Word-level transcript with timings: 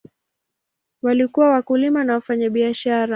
Walikuwa 1.01 1.49
wakulima 1.49 2.03
na 2.03 2.13
wafanyabiashara. 2.13 3.09